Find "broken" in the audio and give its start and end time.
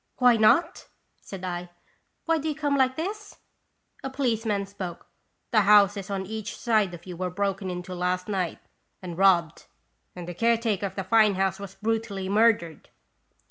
7.29-7.69